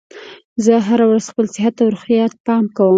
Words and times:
زه 0.65 0.73
هره 0.87 1.05
ورځ 1.09 1.25
خپل 1.31 1.45
صحت 1.55 1.73
او 1.81 1.87
روغتیا 1.93 2.25
ته 2.31 2.37
پام 2.45 2.65
کوم 2.75 2.89